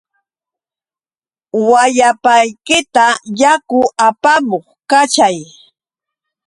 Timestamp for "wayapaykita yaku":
1.69-3.79